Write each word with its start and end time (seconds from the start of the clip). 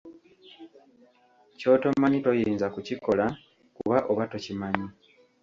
Ky'otomanyi 1.57 2.19
toyinza 2.25 2.67
kukikola 2.75 3.25
kuba 3.75 3.97
oba 4.11 4.23
tokimanyi. 4.31 4.87